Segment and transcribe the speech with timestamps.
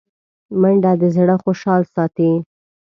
[0.61, 2.31] منډه د زړه خوشحال ساتي